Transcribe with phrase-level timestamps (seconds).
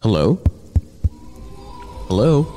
[0.00, 0.40] Hello?
[2.08, 2.48] Hello?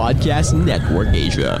[0.00, 1.60] Podcast Network Asia.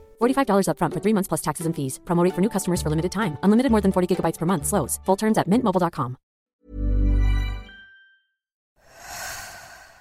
[0.21, 1.99] $45 upfront for three months plus taxes and fees.
[2.03, 3.39] Promo rate for new customers for limited time.
[3.43, 4.67] Unlimited more than 40 gigabytes per month.
[4.67, 4.99] Slows.
[5.05, 6.17] Full terms at mintmobile.com.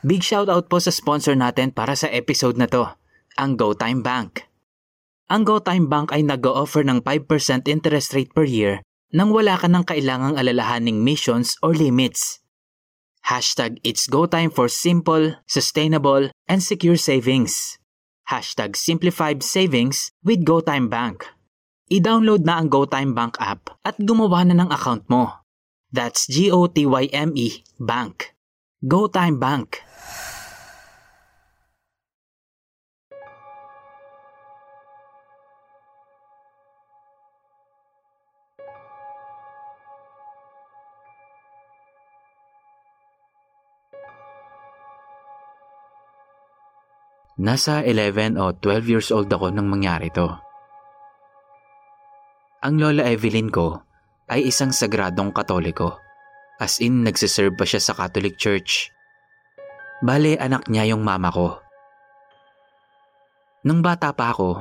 [0.00, 2.88] Big shoutout po sa sponsor natin para sa episode na to,
[3.36, 4.48] ang GoTime Bank.
[5.28, 8.80] Ang GoTime Bank ay nag-o-offer ng 5% interest rate per year
[9.12, 12.40] nang wala ka ng kailangang alalahaning missions or limits.
[13.28, 17.79] Hashtag It's GoTime for simple, sustainable, and secure savings.
[18.30, 21.26] Hashtag Simplified Savings with GoTime Bank.
[21.90, 25.42] I-download na ang GoTime Bank app at gumawa na ng account mo.
[25.90, 28.38] That's G-O-T-Y-M-E E Bank.
[28.86, 29.82] GoTime Bank.
[47.40, 50.28] Nasa 11 o 12 years old ako nang mangyari to.
[52.60, 53.80] Ang lola Evelyn ko
[54.28, 55.96] ay isang sagradong katoliko.
[56.60, 58.92] As in, nagsiserve pa siya sa Catholic Church.
[60.04, 61.56] Bale, anak niya yung mama ko.
[63.64, 64.60] Nung bata pa ako,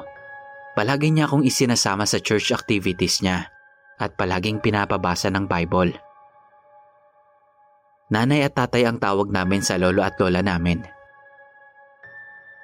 [0.80, 3.52] palagi niya akong isinasama sa church activities niya
[4.00, 6.00] at palaging pinapabasa ng Bible.
[8.08, 10.99] Nanay at tatay ang tawag namin sa lolo at lola namin.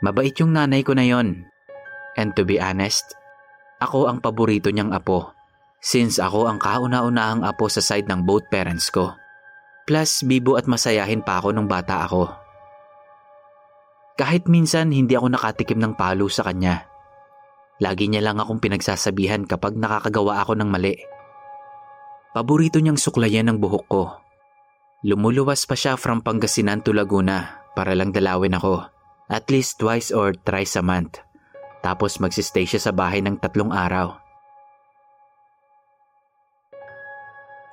[0.04, 1.48] Mabait yung nanay ko na yon.
[2.16, 3.16] And to be honest,
[3.80, 5.36] ako ang paborito niyang apo
[5.86, 9.14] since ako ang kauna-unahang apo sa side ng both parents ko.
[9.86, 12.26] Plus, bibo at masayahin pa ako nung bata ako.
[14.18, 16.90] Kahit minsan hindi ako nakatikim ng palo sa kanya.
[17.78, 20.98] Lagi niya lang akong pinagsasabihan kapag nakakagawa ako ng mali.
[22.34, 24.04] Paborito niyang suklayan ang buhok ko.
[25.06, 28.95] Lumuluwas pa siya from Pangasinan to Laguna para lang dalawin ako.
[29.26, 31.18] At least twice or thrice a month.
[31.82, 34.18] Tapos magsistay siya sa bahay ng tatlong araw.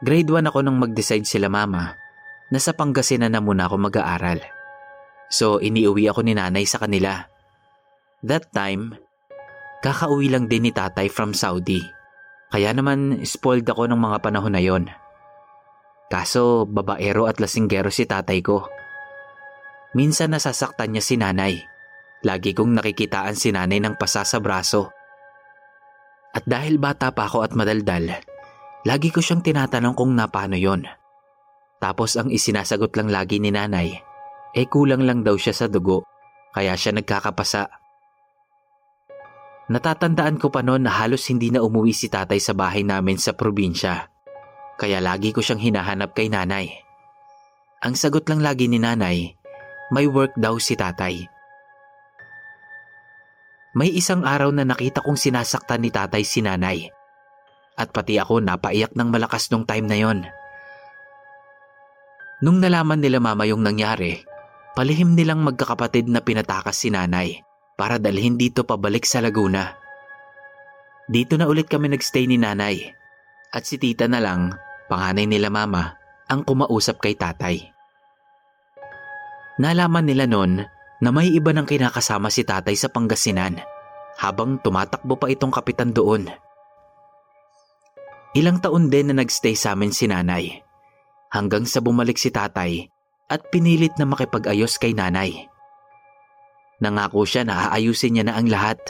[0.03, 1.95] Grade 1 ako nang mag-decide sila mama
[2.51, 4.43] na sa Pangasinan na muna ako mag-aaral.
[5.33, 7.25] So iniuwi ako ni nanay sa kanila.
[8.27, 8.99] That time,
[9.81, 11.81] kakauwi lang din ni tatay from Saudi.
[12.53, 14.93] Kaya naman spoiled ako ng mga panahon na yon.
[16.13, 18.69] Kaso babaero at lasinggero si tatay ko.
[19.93, 21.61] Minsan nasasaktan niya si nanay.
[22.23, 24.89] Lagi kong nakikitaan si nanay ng pasa sa braso.
[26.33, 28.09] At dahil bata pa ako at madaldal,
[28.83, 30.83] Lagi ko siyang tinatanong kung napano yon.
[31.79, 33.94] Tapos ang isinasagot lang lagi ni nanay,
[34.55, 36.03] eh kulang lang daw siya sa dugo,
[36.50, 37.71] kaya siya nagkakapasa.
[39.71, 43.39] Natatandaan ko pa noon na halos hindi na umuwi si tatay sa bahay namin sa
[43.39, 44.11] probinsya.
[44.75, 46.75] Kaya lagi ko siyang hinahanap kay nanay.
[47.87, 49.39] Ang sagot lang lagi ni nanay,
[49.93, 51.29] may work daw si tatay.
[53.77, 56.89] May isang araw na nakita kong sinasaktan ni tatay si nanay
[57.77, 60.19] at pati ako napaiyak ng malakas nung time na yon.
[62.44, 64.21] Nung nalaman nila mama yung nangyari,
[64.77, 67.41] palihim nilang magkakapatid na pinatakas si nanay
[67.81, 69.73] para dalhin dito pabalik sa Laguna.
[71.09, 72.93] Dito na ulit kami nagstay ni nanay
[73.53, 74.53] at si tita na lang,
[74.93, 75.97] panganay nila mama,
[76.29, 77.72] ang kumausap kay tatay.
[79.61, 80.65] Nalaman nila noon
[81.03, 83.61] na may iba nang kinakasama si tatay sa Pangasinan
[84.17, 86.31] habang tumatakbo pa itong kapitan doon.
[88.33, 90.65] Ilang taon din na nagstay sa amin si nanay.
[91.33, 92.89] Hanggang sa bumalik si tatay
[93.29, 95.49] at pinilit na makipag-ayos kay nanay.
[96.81, 98.81] Nangako siya na aayusin niya na ang lahat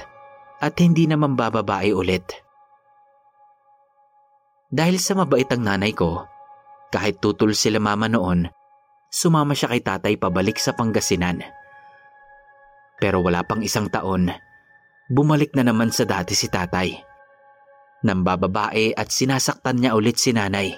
[0.62, 2.22] at hindi na mambababae ulit.
[4.72, 6.24] Dahil sa mabait ang nanay ko,
[6.94, 8.48] kahit tutol sila mama noon,
[9.12, 11.44] sumama siya kay tatay pabalik sa Pangasinan.
[12.96, 14.32] Pero wala pang isang taon,
[15.12, 17.12] bumalik na naman sa dati si tatay
[18.02, 20.74] nang bababae at sinasaktan niya ulit si nanay.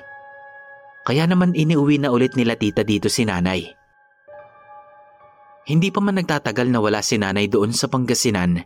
[1.04, 3.64] Kaya naman iniuwi na ulit nila tita dito si nanay.
[5.64, 8.60] Hindi pa man nagtatagal na wala si nanay doon sa Pangasinan,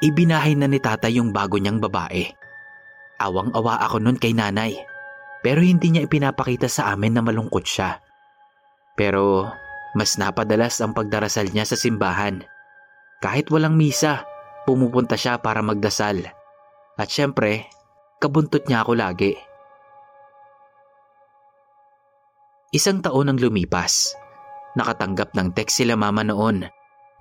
[0.00, 2.32] ibinahay na ni tata yung bago niyang babae.
[3.20, 4.80] Awang-awa ako noon kay nanay,
[5.44, 8.00] pero hindi niya ipinapakita sa amin na malungkot siya.
[8.94, 9.50] Pero
[9.94, 12.42] mas napadalas ang pagdarasal niya sa simbahan.
[13.22, 14.26] Kahit walang misa,
[14.66, 16.26] pumupunta siya para magdasal.
[16.98, 17.70] At syempre,
[18.18, 19.34] kabuntot niya ako lagi.
[22.74, 24.18] Isang taon ang lumipas.
[24.74, 26.66] Nakatanggap ng text sila mama noon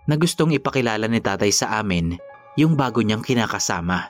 [0.09, 2.17] na gustong ipakilala ni tatay sa amin
[2.57, 4.09] yung bago niyang kinakasama.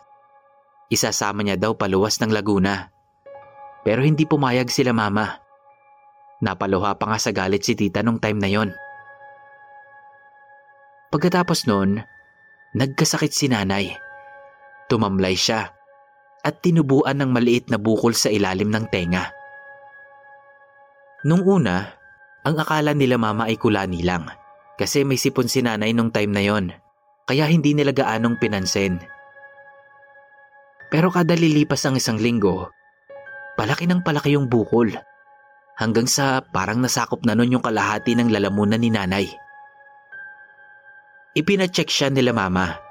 [0.88, 2.88] Isasama niya daw paluwas ng Laguna.
[3.83, 5.42] Pero hindi pumayag sila mama.
[6.43, 8.69] Napaluha pa nga sa galit si tita nung time na yon.
[11.07, 12.03] Pagkatapos noon,
[12.75, 13.95] nagkasakit si nanay.
[14.91, 15.71] Tumamlay siya
[16.43, 19.31] at tinubuan ng maliit na bukol sa ilalim ng tenga.
[21.23, 21.95] Nung una,
[22.43, 24.27] ang akala nila mama ay kulani lang
[24.75, 26.75] kasi may sipon si nanay nung time na yon
[27.23, 29.00] kaya hindi nila gaanong pinansin.
[30.91, 32.67] Pero kada lilipas ang isang linggo,
[33.55, 34.91] palaki ng palaki yung bukol
[35.80, 39.25] hanggang sa parang nasakop na nun yung kalahati ng lalamunan ni nanay.
[41.34, 42.84] Ipinacheck siya nila mama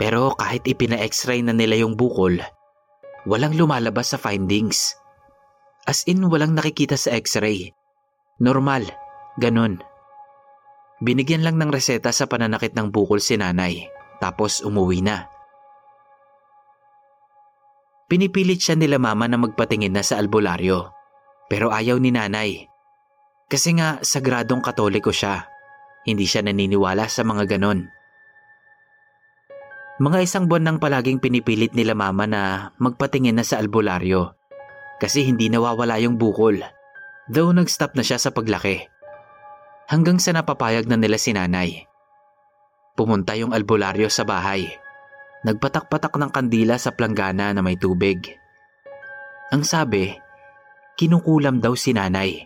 [0.00, 2.40] pero kahit ipina-x-ray na nila yung bukol,
[3.28, 4.96] walang lumalabas sa findings.
[5.84, 7.76] As in walang nakikita sa x-ray.
[8.40, 8.88] Normal,
[9.36, 9.84] ganun.
[11.04, 13.92] Binigyan lang ng reseta sa pananakit ng bukol si nanay,
[14.24, 15.28] tapos umuwi na.
[18.08, 20.96] Pinipilit siya nila mama na magpatingin na sa albularyo,
[21.50, 22.70] pero ayaw ni nanay.
[23.50, 25.50] Kasi nga sagradong katoliko siya,
[26.06, 27.90] hindi siya naniniwala sa mga ganon.
[30.00, 34.32] Mga isang buwan nang palaging pinipilit nila mama na magpatingin na sa albularyo
[35.02, 36.62] kasi hindi nawawala yung bukol.
[37.28, 38.86] Though nag-stop na siya sa paglaki.
[39.90, 41.84] Hanggang sa napapayag na nila si nanay.
[42.94, 44.70] Pumunta yung albularyo sa bahay.
[45.42, 48.36] Nagpatak-patak ng kandila sa planggana na may tubig.
[49.50, 50.14] Ang sabi,
[51.00, 52.44] kinukulam daw si nanay.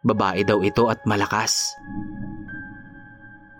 [0.00, 1.76] Babae daw ito at malakas.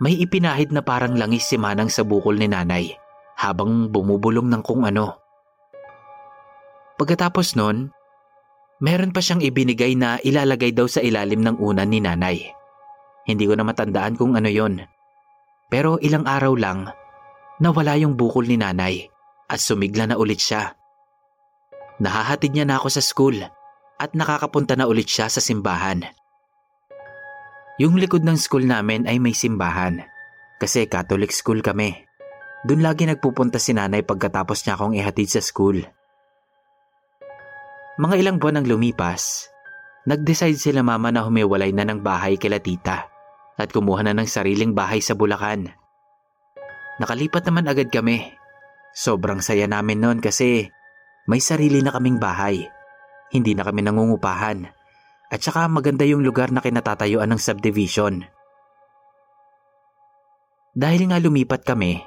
[0.01, 2.97] May ipinahid na parang langis si Manang sa bukol ni nanay
[3.37, 5.21] habang bumubulong ng kung ano.
[6.97, 7.93] Pagkatapos nun,
[8.81, 12.41] meron pa siyang ibinigay na ilalagay daw sa ilalim ng unan ni nanay.
[13.29, 14.81] Hindi ko na matandaan kung ano yon,
[15.69, 16.89] Pero ilang araw lang,
[17.61, 19.05] nawala yung bukol ni nanay
[19.45, 20.73] at sumigla na ulit siya.
[22.01, 23.37] Nahahatid niya na ako sa school
[24.01, 26.01] at nakakapunta na ulit siya sa simbahan.
[27.77, 30.01] Yung likod ng school namin ay may simbahan
[30.57, 32.09] kasi Catholic school kami.
[32.65, 35.81] Doon lagi nagpupunta si nanay pagkatapos niya akong ihatid sa school.
[38.01, 39.49] Mga ilang buwan ang lumipas,
[40.09, 43.09] nag-decide sila mama na humiwalay na ng bahay kila tita
[43.57, 45.69] at kumuha na ng sariling bahay sa Bulacan.
[47.01, 48.29] Nakalipat naman agad kami.
[48.93, 50.69] Sobrang saya namin noon kasi
[51.25, 52.69] may sarili na kaming bahay.
[53.31, 54.67] Hindi na kami nangungupahan.
[55.31, 58.27] At saka maganda yung lugar na kinatatayuan ng subdivision.
[60.75, 61.99] Dahil nga lumipat kami,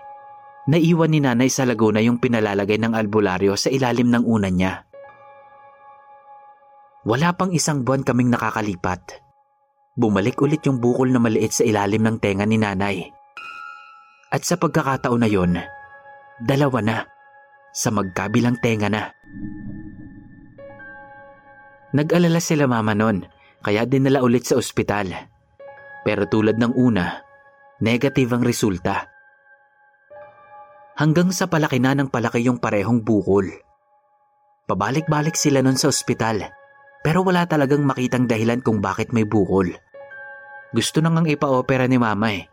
[0.69, 4.85] naiwan ni nanay sa Laguna yung pinalalagay ng albularyo sa ilalim ng unan niya.
[7.05, 9.21] Wala pang isang buwan kaming nakakalipat.
[9.93, 13.05] Bumalik ulit yung bukol na maliit sa ilalim ng tenga ni nanay.
[14.33, 15.61] At sa pagkakataon na yon,
[16.41, 16.97] dalawa na,
[17.77, 19.13] sa magkabilang tenga na.
[21.95, 23.23] Nag-alala sila mama nun,
[23.63, 25.15] kaya dinala ulit sa ospital.
[26.03, 27.23] Pero tulad ng una,
[27.79, 29.07] negative ang resulta.
[30.99, 33.47] Hanggang sa palaki na ng palaki yung parehong bukol.
[34.67, 36.51] Pabalik-balik sila nun sa ospital,
[37.07, 39.71] pero wala talagang makitang dahilan kung bakit may bukol.
[40.75, 42.51] Gusto nang ang ipa-opera ni mama eh.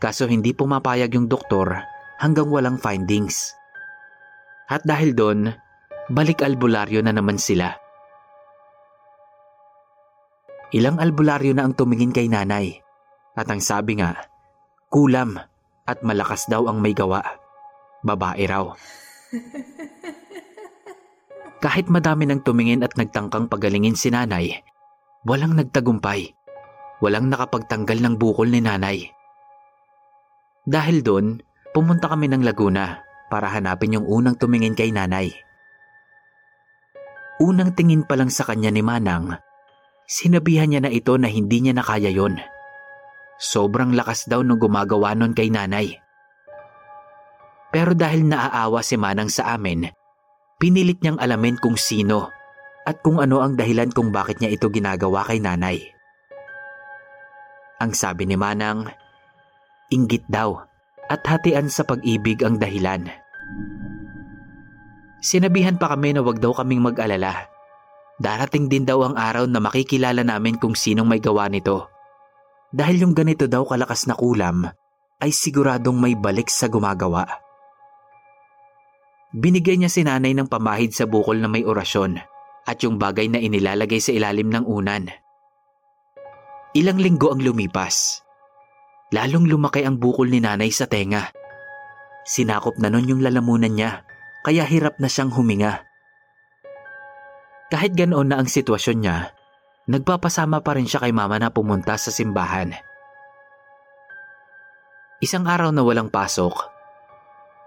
[0.00, 1.76] Kaso hindi pumapayag yung doktor
[2.16, 3.52] hanggang walang findings.
[4.72, 5.52] At dahil doon,
[6.08, 7.81] balik albularyo na naman sila.
[10.72, 12.80] Ilang albularyo na ang tumingin kay nanay.
[13.36, 14.16] At ang sabi nga,
[14.88, 15.36] kulam
[15.84, 17.20] at malakas daw ang may gawa.
[18.00, 18.72] Babae raw.
[21.64, 24.50] Kahit madami nang tumingin at nagtangkang pagalingin si nanay,
[25.28, 26.34] walang nagtagumpay.
[27.04, 29.12] Walang nakapagtanggal ng bukol ni nanay.
[30.62, 31.42] Dahil doon,
[31.74, 35.34] pumunta kami ng Laguna para hanapin yung unang tumingin kay nanay.
[37.42, 39.34] Unang tingin pa lang sa kanya ni Manang,
[40.12, 42.36] Sinabihan niya na ito na hindi niya na kaya yon.
[43.40, 45.96] Sobrang lakas daw nung gumagawa nun kay nanay.
[47.72, 49.88] Pero dahil naaawa si Manang sa amin,
[50.60, 52.28] pinilit niyang alamin kung sino
[52.84, 55.80] at kung ano ang dahilan kung bakit niya ito ginagawa kay nanay.
[57.80, 58.92] Ang sabi ni Manang,
[59.88, 60.60] inggit daw
[61.08, 63.08] at hatian sa pag-ibig ang dahilan.
[65.24, 67.51] Sinabihan pa kami na wag daw kaming mag-alala
[68.22, 71.90] Darating din daw ang araw na makikilala namin kung sinong may gawa nito.
[72.70, 74.62] Dahil yung ganito daw kalakas na kulam
[75.18, 77.26] ay siguradong may balik sa gumagawa.
[79.34, 82.22] Binigay niya si nanay ng pamahid sa bukol na may orasyon
[82.62, 85.10] at yung bagay na inilalagay sa ilalim ng unan.
[86.78, 88.22] Ilang linggo ang lumipas.
[89.10, 91.26] Lalong lumaki ang bukol ni nanay sa tenga.
[92.22, 94.06] Sinakop na nun yung lalamunan niya
[94.46, 95.91] kaya hirap na siyang huminga.
[97.72, 99.32] Kahit ganoon na ang sitwasyon niya,
[99.88, 102.76] nagpapasama pa rin siya kay mama na pumunta sa simbahan.
[105.24, 106.52] Isang araw na walang pasok,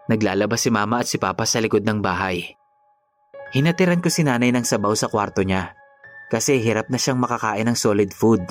[0.06, 2.54] naglalabas si mama at si papa sa likod ng bahay.
[3.58, 5.74] Hinatiran ko si nanay ng sabaw sa kwarto niya
[6.30, 8.46] kasi hirap na siyang makakain ng solid food.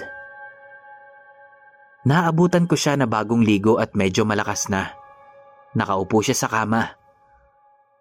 [2.02, 4.90] Naabutan ko siya na bagong ligo at medyo malakas na.
[5.78, 6.99] Nakaupo siya sa kama.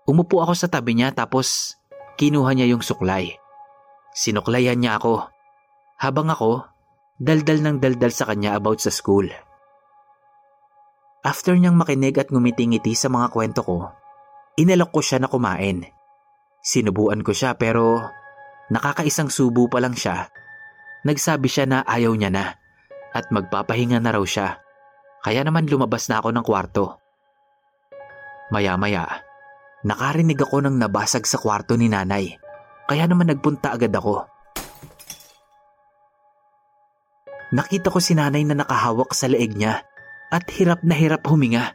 [0.09, 1.77] Umupo ako sa tabi niya tapos
[2.17, 3.42] kinuha niya yung suklay.
[4.13, 5.25] Sinuklayan niya ako.
[5.97, 6.69] Habang ako,
[7.17, 9.25] daldal ng daldal sa kanya about sa school.
[11.23, 13.77] After niyang makinig at ngumiti-ngiti sa mga kwento ko,
[14.59, 15.87] inalok ko siya na kumain.
[16.59, 18.03] Sinubuan ko siya pero
[18.69, 20.27] nakakaisang subo pa lang siya.
[21.07, 22.45] Nagsabi siya na ayaw niya na
[23.15, 24.59] at magpapahinga na raw siya.
[25.23, 26.85] Kaya naman lumabas na ako ng kwarto.
[28.51, 29.23] Maya-maya,
[29.87, 32.42] nakarinig ako ng nabasag sa kwarto ni nanay.
[32.93, 34.29] Kaya naman nagpunta agad ako.
[37.57, 39.81] Nakita ko si nanay na nakahawak sa leeg niya
[40.29, 41.73] at hirap na hirap huminga.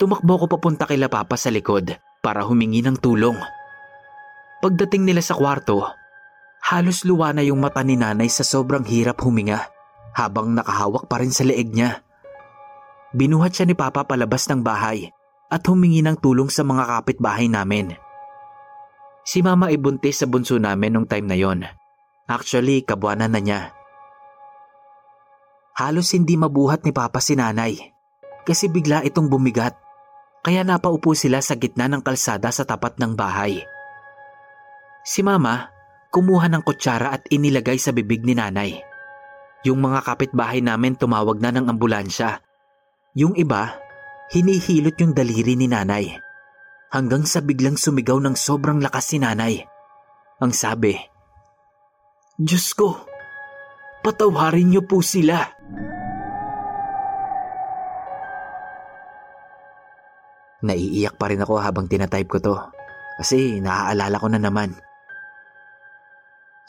[0.00, 1.92] Tumakbo ko papunta kay Papa sa likod
[2.24, 3.36] para humingi ng tulong.
[4.64, 5.84] Pagdating nila sa kwarto,
[6.64, 9.68] halos luwa na yung mata ni nanay sa sobrang hirap huminga
[10.16, 12.00] habang nakahawak pa rin sa leeg niya.
[13.12, 15.12] Binuhat siya ni Papa palabas ng bahay
[15.52, 18.00] at humingi ng tulong sa mga kapitbahay namin.
[19.24, 21.64] Si mama ay buntis sa bunso namin nung time na yon.
[22.28, 23.60] Actually, kabuanan na niya.
[25.74, 27.74] Halos hindi mabuhat ni Papa si nanay
[28.46, 29.74] kasi bigla itong bumigat
[30.44, 33.64] kaya napaupo sila sa gitna ng kalsada sa tapat ng bahay.
[35.02, 35.74] Si Mama
[36.14, 38.78] kumuha ng kutsara at inilagay sa bibig ni nanay.
[39.66, 42.38] Yung mga kapitbahay namin tumawag na ng ambulansya.
[43.18, 43.74] Yung iba,
[44.30, 46.14] hinihilot yung daliri ni nanay.
[46.94, 49.66] Hanggang sa biglang sumigaw ng sobrang lakas si nanay.
[50.38, 50.94] Ang sabi,
[52.38, 53.02] Diyos ko,
[54.06, 55.42] patawarin niyo po sila.
[60.62, 62.54] Naiiyak pa rin ako habang tinatype ko to
[63.18, 64.78] kasi naaalala ko na naman.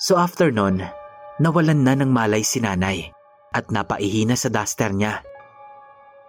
[0.01, 0.81] So after nun,
[1.37, 3.13] nawalan na ng malay si nanay
[3.53, 5.21] at napaihina sa duster niya.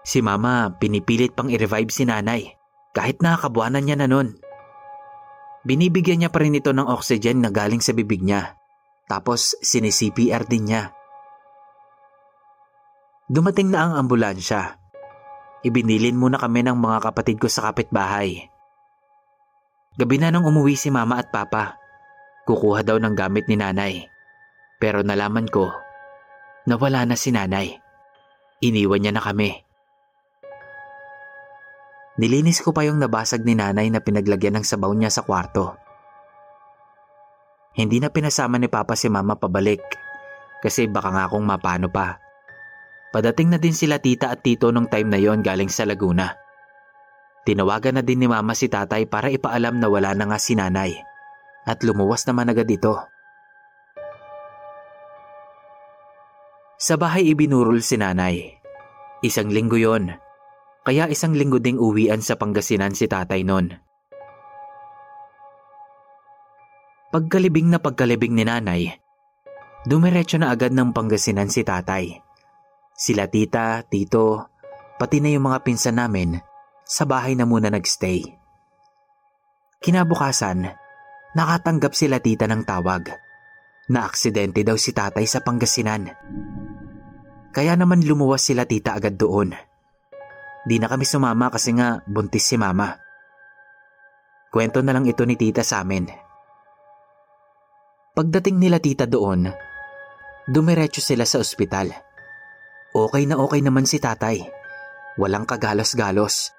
[0.05, 2.56] Si mama pinipilit pang i-revive si nanay
[2.97, 4.41] kahit nakakabuanan niya na nun.
[5.69, 8.57] Binibigyan niya pa rin ito ng oxygen na galing sa bibig niya.
[9.05, 10.97] Tapos sini-CPR din niya.
[13.29, 14.81] Dumating na ang ambulansya.
[15.61, 18.49] Ibinilin muna kami ng mga kapatid ko sa kapitbahay.
[19.99, 21.77] Gabi na nung umuwi si mama at papa.
[22.49, 24.07] Kukuha daw ng gamit ni nanay.
[24.81, 25.69] Pero nalaman ko
[26.71, 27.75] na wala na si nanay.
[28.63, 29.66] Iniwan niya na kami.
[32.17, 35.77] Nilinis ko pa yung nabasag ni nanay na pinaglagyan ng sabaw niya sa kwarto.
[37.77, 39.85] Hindi na pinasama ni Papa si Mama pabalik
[40.65, 42.17] kasi baka nga akong mapano pa.
[43.13, 46.33] Padating na din sila tita at tito nung time na yon galing sa Laguna.
[47.45, 50.97] Tinawagan na din ni Mama si tatay para ipaalam na wala na nga si nanay
[51.69, 52.97] at lumuwas naman agad ito.
[56.81, 58.57] Sa bahay ibinurol si nanay.
[59.21, 60.26] Isang linggo yon
[60.87, 63.75] kaya isang linggo ding uwian sa Pangasinan si tatay nun.
[67.11, 68.95] Pagkalibing na pagkalibing ni nanay,
[69.83, 72.23] dumiretso na agad ng Pangasinan si tatay.
[72.95, 74.47] Sila tita, tito,
[74.95, 76.39] pati na yung mga pinsan namin,
[76.87, 78.23] sa bahay na muna nagstay.
[79.83, 80.71] Kinabukasan,
[81.35, 83.11] nakatanggap sila tita ng tawag
[83.91, 86.15] na aksidente daw si tatay sa Pangasinan.
[87.51, 89.66] Kaya naman lumuwas sila tita agad doon.
[90.67, 92.99] Di na kami sumama kasi nga buntis si mama.
[94.51, 96.11] Kwento na lang ito ni tita sa amin.
[98.19, 99.47] Pagdating nila tita doon,
[100.51, 101.95] dumiretso sila sa ospital.
[102.91, 104.43] Okay na okay naman si tatay.
[105.21, 106.51] Walang kagalos-galos.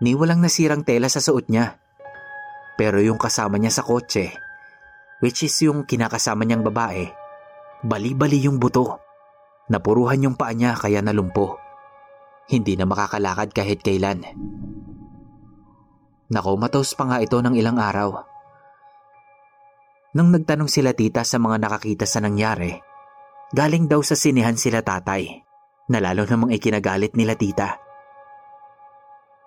[0.00, 1.78] Ni walang nasirang tela sa suot niya.
[2.74, 4.34] Pero yung kasama niya sa kotse,
[5.22, 7.06] which is yung kinakasama niyang babae,
[7.86, 8.98] bali-bali yung buto.
[9.70, 11.61] Napuruhan yung paa niya kaya nalumpo.
[12.50, 14.26] Hindi na makakalakad kahit kailan.
[16.32, 18.10] Nakomatos pa nga ito ng ilang araw.
[20.12, 22.72] Nang nagtanong sila tita sa mga nakakita sa nangyari,
[23.52, 25.40] galing daw sa sinihan sila tatay,
[25.88, 27.80] na lalo namang ikinagalit nila tita.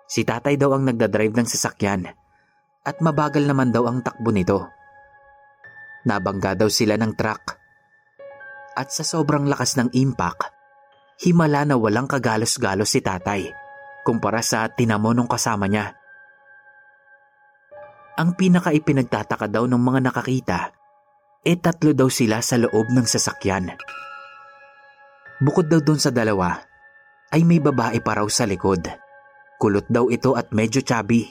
[0.05, 2.09] Si tatay daw ang nagdadrive ng sasakyan
[2.85, 4.69] at mabagal naman daw ang takbo nito.
[6.05, 7.43] Nabangga daw sila ng truck
[8.77, 10.53] at sa sobrang lakas ng impact,
[11.21, 13.65] himala na walang kagalos-galos si tatay
[14.05, 15.97] kumpara sa tinamo nung kasama niya.
[18.21, 20.59] Ang pinaka ipinagtataka daw ng mga nakakita,
[21.41, 23.73] e tatlo daw sila sa loob ng sasakyan.
[25.41, 26.63] Bukod daw dun sa dalawa,
[27.35, 28.87] ay may babae pa raw sa likod.
[29.59, 31.27] Kulot daw ito at medyo chubby.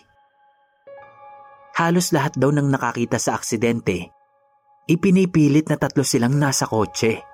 [1.78, 4.12] Halos lahat daw ng nakakita sa aksidente,
[4.84, 7.33] ipinipilit na tatlo silang nasa kotse.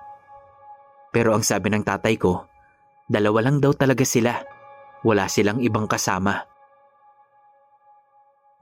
[1.11, 2.47] Pero ang sabi ng tatay ko,
[3.11, 4.39] dalawa lang daw talaga sila.
[5.03, 6.47] Wala silang ibang kasama.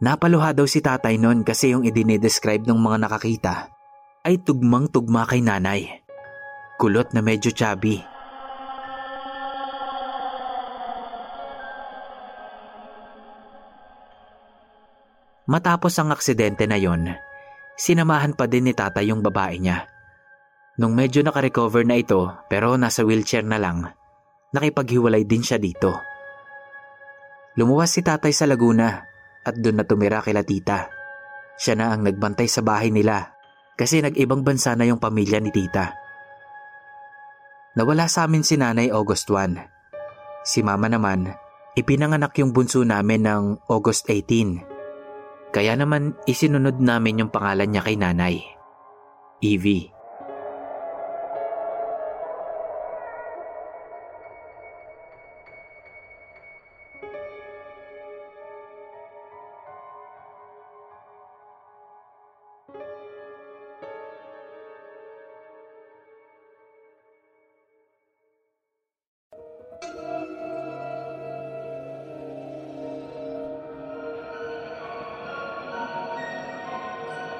[0.01, 3.53] Napaluha daw si tatay noon kasi yung idinidescribe ng mga nakakita
[4.25, 6.01] ay tugmang-tugma kay nanay.
[6.79, 7.99] Kulot na medyo chubby.
[15.49, 17.09] Matapos ang aksidente na yon,
[17.73, 19.98] sinamahan pa din ni tatay yung babae niya.
[20.80, 23.84] Nung medyo nakarecover na ito pero nasa wheelchair na lang,
[24.56, 25.92] nakipaghiwalay din siya dito.
[27.60, 29.04] Lumuwas si tatay sa Laguna
[29.44, 30.88] at doon na tumira kila tita.
[31.60, 33.36] Siya na ang nagbantay sa bahay nila
[33.76, 35.92] kasi nag-ibang bansa na yung pamilya ni tita.
[37.76, 40.48] Nawala sa amin si nanay August 1.
[40.48, 41.28] Si mama naman,
[41.76, 45.52] ipinanganak yung bunso namin ng August 18.
[45.52, 48.39] Kaya naman isinunod namin yung pangalan niya kay nanay.
[49.44, 49.98] Evie.